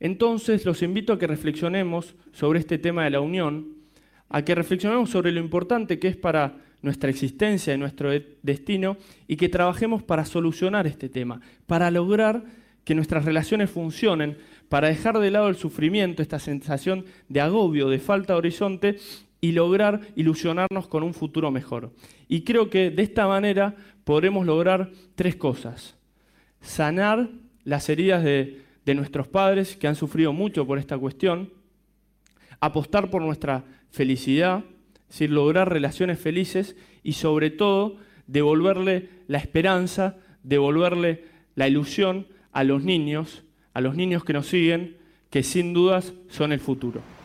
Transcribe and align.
Entonces 0.00 0.64
los 0.64 0.82
invito 0.82 1.12
a 1.12 1.18
que 1.18 1.26
reflexionemos 1.26 2.16
sobre 2.32 2.58
este 2.58 2.78
tema 2.78 3.04
de 3.04 3.10
la 3.10 3.20
unión, 3.20 3.76
a 4.30 4.42
que 4.42 4.54
reflexionemos 4.54 5.10
sobre 5.10 5.30
lo 5.30 5.40
importante 5.40 5.98
que 5.98 6.08
es 6.08 6.16
para 6.16 6.56
nuestra 6.82 7.10
existencia 7.10 7.74
y 7.74 7.78
nuestro 7.78 8.10
destino 8.42 8.96
y 9.28 9.36
que 9.36 9.50
trabajemos 9.50 10.02
para 10.02 10.24
solucionar 10.24 10.86
este 10.86 11.10
tema, 11.10 11.42
para 11.66 11.90
lograr 11.90 12.44
que 12.84 12.94
nuestras 12.94 13.26
relaciones 13.26 13.70
funcionen, 13.70 14.38
para 14.70 14.88
dejar 14.88 15.18
de 15.18 15.30
lado 15.30 15.48
el 15.48 15.56
sufrimiento, 15.56 16.22
esta 16.22 16.38
sensación 16.38 17.04
de 17.28 17.42
agobio, 17.42 17.90
de 17.90 17.98
falta 17.98 18.32
de 18.32 18.38
horizonte 18.38 18.96
y 19.42 19.52
lograr 19.52 20.00
ilusionarnos 20.16 20.86
con 20.86 21.02
un 21.02 21.12
futuro 21.12 21.50
mejor. 21.50 21.92
Y 22.28 22.42
creo 22.42 22.70
que 22.70 22.90
de 22.90 23.02
esta 23.02 23.26
manera 23.26 23.74
podremos 24.04 24.46
lograr 24.46 24.90
tres 25.14 25.36
cosas. 25.36 25.96
Sanar 26.60 27.28
las 27.64 27.88
heridas 27.88 28.24
de, 28.24 28.62
nuestros 28.94 29.28
padres 29.28 29.76
que 29.76 29.88
han 29.88 29.96
sufrido 29.96 30.32
mucho 30.32 30.66
por 30.66 30.78
esta 30.78 30.98
cuestión, 30.98 31.52
apostar 32.60 33.10
por 33.10 33.22
nuestra 33.22 33.64
felicidad, 33.90 34.64
lograr 35.18 35.72
relaciones 35.72 36.18
felices 36.18 36.76
y 37.02 37.14
sobre 37.14 37.50
todo 37.50 37.96
devolverle 38.26 39.08
la 39.26 39.38
esperanza, 39.38 40.16
devolverle 40.42 41.24
la 41.54 41.68
ilusión 41.68 42.26
a 42.52 42.64
los 42.64 42.82
niños, 42.82 43.42
a 43.74 43.80
los 43.80 43.96
niños 43.96 44.24
que 44.24 44.32
nos 44.32 44.46
siguen, 44.46 44.96
que 45.30 45.42
sin 45.42 45.72
dudas 45.72 46.12
son 46.28 46.52
el 46.52 46.60
futuro. 46.60 47.19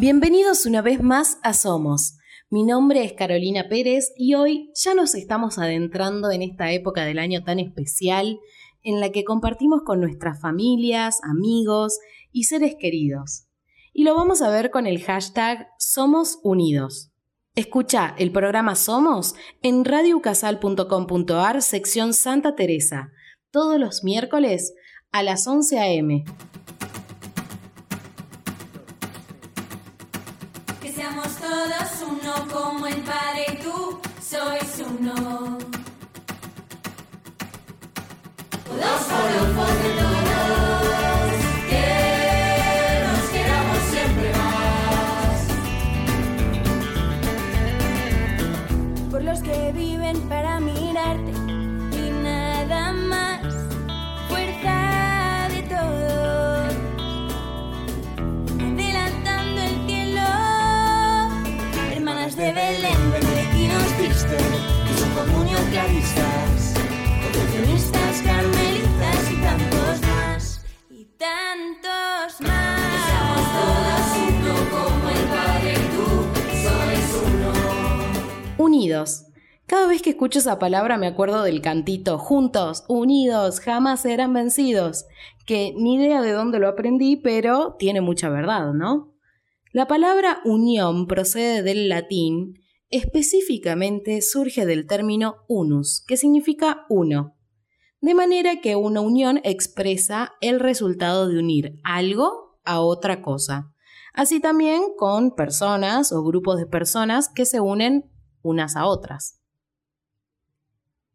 Bienvenidos 0.00 0.64
una 0.64 0.80
vez 0.80 1.02
más 1.02 1.40
a 1.42 1.52
Somos. 1.52 2.18
Mi 2.50 2.62
nombre 2.62 3.02
es 3.02 3.14
Carolina 3.14 3.68
Pérez 3.68 4.12
y 4.16 4.34
hoy 4.34 4.70
ya 4.76 4.94
nos 4.94 5.16
estamos 5.16 5.58
adentrando 5.58 6.30
en 6.30 6.42
esta 6.42 6.70
época 6.70 7.04
del 7.04 7.18
año 7.18 7.42
tan 7.42 7.58
especial 7.58 8.38
en 8.84 9.00
la 9.00 9.10
que 9.10 9.24
compartimos 9.24 9.82
con 9.84 10.00
nuestras 10.00 10.40
familias, 10.40 11.18
amigos 11.24 11.98
y 12.30 12.44
seres 12.44 12.76
queridos. 12.78 13.48
Y 13.92 14.04
lo 14.04 14.14
vamos 14.14 14.40
a 14.40 14.50
ver 14.50 14.70
con 14.70 14.86
el 14.86 15.02
hashtag 15.02 15.66
Somos 15.80 16.38
Unidos. 16.44 17.10
Escucha 17.56 18.14
el 18.18 18.30
programa 18.30 18.76
Somos 18.76 19.34
en 19.62 19.84
radiocasal.com.ar 19.84 21.60
sección 21.60 22.14
Santa 22.14 22.54
Teresa, 22.54 23.10
todos 23.50 23.80
los 23.80 24.04
miércoles 24.04 24.74
a 25.10 25.24
las 25.24 25.48
11 25.48 25.80
a.m. 25.80 26.24
todos 30.94 32.02
uno 32.06 32.34
como 32.52 32.86
el 32.86 33.02
Padre 33.02 33.46
y 33.52 33.56
tú 33.62 34.00
sois 34.22 34.82
uno. 34.86 35.58
Todos 38.64 39.02
por 39.06 39.72
de 39.82 39.90
todos, 39.98 41.32
que 41.68 41.88
nos 43.06 43.24
queramos 43.34 43.78
siempre 43.90 44.28
más. 44.32 45.38
Por 49.10 49.22
los 49.24 49.40
que 49.40 49.72
viven 49.72 50.20
para 50.28 50.60
mirarte 50.60 51.32
y 51.92 52.10
nada 52.22 52.92
más. 52.92 53.67
Comunión 65.88 66.08
claristas, 66.12 66.74
concepcionistas, 67.22 68.22
carmelitas 68.22 69.32
y 69.32 69.36
tantos 69.40 70.00
más, 70.02 70.64
y 70.90 71.04
tantos 71.16 72.40
más. 72.40 72.80
Seamos 73.06 73.46
todas 73.54 74.08
uno 74.28 74.54
como 74.70 75.08
el 75.08 75.24
Padre 75.28 75.72
y 75.72 75.84
tú 75.94 76.06
sois 76.62 77.08
uno. 77.34 78.64
Unidos. 78.64 79.24
Cada 79.66 79.86
vez 79.86 80.00
que 80.00 80.10
escucho 80.10 80.38
esa 80.38 80.58
palabra 80.58 80.96
me 80.96 81.06
acuerdo 81.06 81.42
del 81.42 81.60
cantito 81.60 82.18
Juntos, 82.18 82.84
unidos, 82.88 83.60
jamás 83.60 84.00
serán 84.00 84.32
vencidos, 84.32 85.04
que 85.44 85.74
ni 85.76 85.96
idea 85.96 86.22
de 86.22 86.32
dónde 86.32 86.58
lo 86.58 86.68
aprendí, 86.68 87.16
pero 87.16 87.76
tiene 87.78 88.00
mucha 88.00 88.30
verdad, 88.30 88.72
¿no? 88.72 89.14
La 89.72 89.86
palabra 89.86 90.40
unión 90.46 91.06
procede 91.06 91.62
del 91.62 91.90
latín, 91.90 92.54
específicamente 92.90 94.22
surge 94.22 94.66
del 94.66 94.86
término 94.86 95.44
unus, 95.48 96.04
que 96.06 96.16
significa 96.16 96.86
uno, 96.88 97.36
de 98.00 98.14
manera 98.14 98.60
que 98.60 98.76
una 98.76 99.00
unión 99.00 99.40
expresa 99.44 100.32
el 100.40 100.60
resultado 100.60 101.28
de 101.28 101.38
unir 101.38 101.80
algo 101.84 102.60
a 102.64 102.80
otra 102.80 103.22
cosa, 103.22 103.72
así 104.14 104.40
también 104.40 104.82
con 104.96 105.34
personas 105.34 106.12
o 106.12 106.22
grupos 106.22 106.58
de 106.58 106.66
personas 106.66 107.28
que 107.28 107.44
se 107.44 107.60
unen 107.60 108.10
unas 108.42 108.76
a 108.76 108.86
otras. 108.86 109.40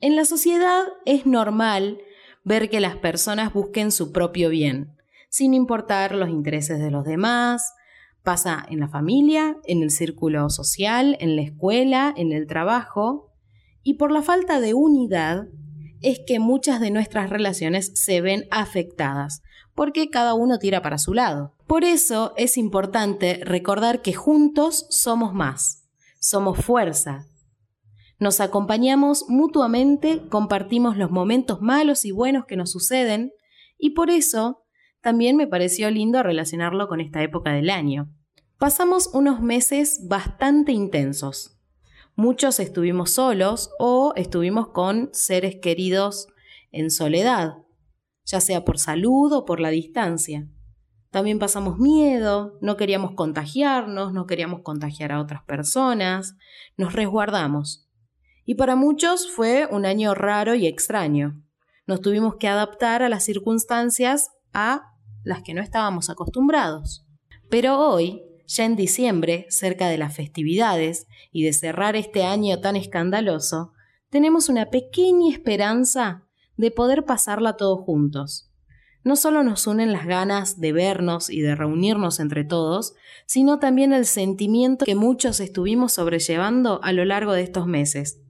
En 0.00 0.16
la 0.16 0.24
sociedad 0.24 0.84
es 1.06 1.24
normal 1.24 1.98
ver 2.44 2.68
que 2.68 2.80
las 2.80 2.96
personas 2.96 3.52
busquen 3.52 3.90
su 3.90 4.12
propio 4.12 4.50
bien, 4.50 4.96
sin 5.30 5.54
importar 5.54 6.14
los 6.14 6.28
intereses 6.28 6.78
de 6.78 6.90
los 6.90 7.04
demás. 7.04 7.72
Pasa 8.24 8.66
en 8.68 8.80
la 8.80 8.88
familia, 8.88 9.58
en 9.64 9.82
el 9.82 9.90
círculo 9.90 10.50
social, 10.50 11.16
en 11.20 11.36
la 11.36 11.42
escuela, 11.42 12.12
en 12.16 12.32
el 12.32 12.46
trabajo. 12.46 13.30
Y 13.82 13.94
por 13.94 14.10
la 14.10 14.22
falta 14.22 14.60
de 14.60 14.74
unidad 14.74 15.46
es 16.00 16.20
que 16.26 16.38
muchas 16.38 16.80
de 16.80 16.90
nuestras 16.90 17.30
relaciones 17.30 17.92
se 17.94 18.20
ven 18.20 18.46
afectadas, 18.50 19.42
porque 19.74 20.10
cada 20.10 20.34
uno 20.34 20.58
tira 20.58 20.82
para 20.82 20.98
su 20.98 21.14
lado. 21.14 21.54
Por 21.66 21.84
eso 21.84 22.32
es 22.36 22.56
importante 22.56 23.40
recordar 23.44 24.02
que 24.02 24.14
juntos 24.14 24.86
somos 24.90 25.34
más, 25.34 25.84
somos 26.18 26.58
fuerza, 26.58 27.26
nos 28.18 28.40
acompañamos 28.40 29.26
mutuamente, 29.28 30.22
compartimos 30.28 30.96
los 30.96 31.10
momentos 31.10 31.60
malos 31.60 32.04
y 32.04 32.10
buenos 32.10 32.46
que 32.46 32.56
nos 32.56 32.70
suceden, 32.70 33.32
y 33.76 33.90
por 33.90 34.08
eso 34.08 34.63
también 35.04 35.36
me 35.36 35.46
pareció 35.46 35.90
lindo 35.90 36.22
relacionarlo 36.22 36.88
con 36.88 36.98
esta 36.98 37.22
época 37.22 37.52
del 37.52 37.68
año. 37.68 38.08
Pasamos 38.56 39.10
unos 39.12 39.42
meses 39.42 40.08
bastante 40.08 40.72
intensos. 40.72 41.58
Muchos 42.16 42.58
estuvimos 42.58 43.10
solos 43.10 43.70
o 43.78 44.14
estuvimos 44.16 44.68
con 44.68 45.10
seres 45.12 45.56
queridos 45.60 46.28
en 46.72 46.90
soledad, 46.90 47.58
ya 48.24 48.40
sea 48.40 48.64
por 48.64 48.78
salud 48.78 49.30
o 49.34 49.44
por 49.44 49.60
la 49.60 49.68
distancia. 49.68 50.48
También 51.10 51.38
pasamos 51.38 51.78
miedo, 51.78 52.56
no 52.62 52.78
queríamos 52.78 53.10
contagiarnos, 53.12 54.14
no 54.14 54.24
queríamos 54.24 54.62
contagiar 54.62 55.12
a 55.12 55.20
otras 55.20 55.42
personas, 55.42 56.34
nos 56.78 56.94
resguardamos. 56.94 57.90
Y 58.46 58.54
para 58.54 58.74
muchos 58.74 59.30
fue 59.30 59.68
un 59.70 59.84
año 59.84 60.14
raro 60.14 60.54
y 60.54 60.66
extraño. 60.66 61.42
Nos 61.86 62.00
tuvimos 62.00 62.36
que 62.36 62.48
adaptar 62.48 63.02
a 63.02 63.10
las 63.10 63.22
circunstancias 63.22 64.30
a 64.54 64.93
las 65.24 65.42
que 65.42 65.54
no 65.54 65.62
estábamos 65.62 66.10
acostumbrados. 66.10 67.06
Pero 67.50 67.78
hoy, 67.80 68.22
ya 68.46 68.64
en 68.64 68.76
diciembre, 68.76 69.46
cerca 69.48 69.88
de 69.88 69.98
las 69.98 70.14
festividades 70.14 71.06
y 71.32 71.44
de 71.44 71.52
cerrar 71.52 71.96
este 71.96 72.24
año 72.24 72.60
tan 72.60 72.76
escandaloso, 72.76 73.72
tenemos 74.10 74.48
una 74.48 74.70
pequeña 74.70 75.32
esperanza 75.32 76.24
de 76.56 76.70
poder 76.70 77.04
pasarla 77.04 77.56
todos 77.56 77.80
juntos. 77.80 78.50
No 79.02 79.16
solo 79.16 79.42
nos 79.42 79.66
unen 79.66 79.92
las 79.92 80.06
ganas 80.06 80.60
de 80.60 80.72
vernos 80.72 81.28
y 81.28 81.40
de 81.40 81.54
reunirnos 81.54 82.20
entre 82.20 82.44
todos, 82.44 82.94
sino 83.26 83.58
también 83.58 83.92
el 83.92 84.06
sentimiento 84.06 84.84
que 84.84 84.94
muchos 84.94 85.40
estuvimos 85.40 85.94
sobrellevando 85.94 86.80
a 86.82 86.92
lo 86.92 87.04
largo 87.04 87.32
de 87.32 87.42
estos 87.42 87.66
meses, 87.66 88.24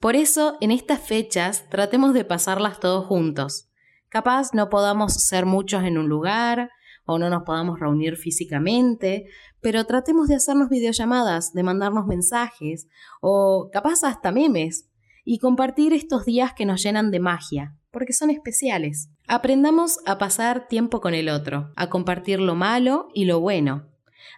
por 0.00 0.16
eso, 0.16 0.56
en 0.62 0.70
estas 0.70 1.00
fechas, 1.00 1.68
tratemos 1.68 2.14
de 2.14 2.24
pasarlas 2.24 2.80
todos 2.80 3.04
juntos. 3.04 3.69
Capaz 4.10 4.52
no 4.54 4.68
podamos 4.68 5.14
ser 5.14 5.46
muchos 5.46 5.84
en 5.84 5.96
un 5.96 6.08
lugar 6.08 6.70
o 7.06 7.18
no 7.18 7.30
nos 7.30 7.44
podamos 7.44 7.78
reunir 7.78 8.16
físicamente, 8.16 9.26
pero 9.60 9.84
tratemos 9.84 10.26
de 10.26 10.34
hacernos 10.34 10.68
videollamadas, 10.68 11.52
de 11.52 11.62
mandarnos 11.62 12.06
mensajes 12.06 12.88
o 13.20 13.70
capaz 13.72 14.02
hasta 14.02 14.32
memes 14.32 14.90
y 15.24 15.38
compartir 15.38 15.92
estos 15.92 16.24
días 16.24 16.52
que 16.54 16.66
nos 16.66 16.82
llenan 16.82 17.12
de 17.12 17.20
magia, 17.20 17.76
porque 17.92 18.12
son 18.12 18.30
especiales. 18.30 19.10
Aprendamos 19.28 19.98
a 20.06 20.18
pasar 20.18 20.66
tiempo 20.66 21.00
con 21.00 21.14
el 21.14 21.28
otro, 21.28 21.70
a 21.76 21.88
compartir 21.88 22.40
lo 22.40 22.56
malo 22.56 23.08
y 23.14 23.26
lo 23.26 23.38
bueno, 23.38 23.86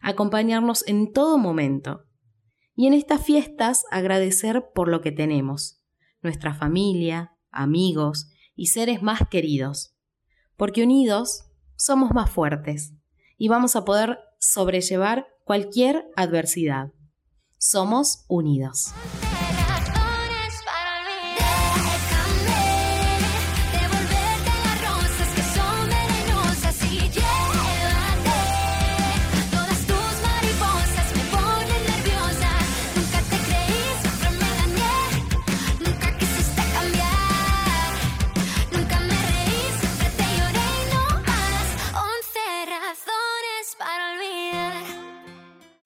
a 0.02 0.10
acompañarnos 0.10 0.86
en 0.86 1.14
todo 1.14 1.38
momento 1.38 2.04
y 2.74 2.88
en 2.88 2.92
estas 2.92 3.24
fiestas 3.24 3.84
agradecer 3.90 4.66
por 4.74 4.88
lo 4.88 5.00
que 5.00 5.12
tenemos, 5.12 5.82
nuestra 6.20 6.52
familia, 6.52 7.32
amigos 7.50 8.31
y 8.54 8.66
seres 8.66 9.02
más 9.02 9.20
queridos. 9.30 9.94
Porque 10.56 10.82
unidos 10.82 11.44
somos 11.76 12.12
más 12.12 12.30
fuertes 12.30 12.94
y 13.38 13.48
vamos 13.48 13.76
a 13.76 13.84
poder 13.84 14.18
sobrellevar 14.38 15.26
cualquier 15.44 16.04
adversidad. 16.16 16.92
Somos 17.58 18.24
unidos. 18.28 18.92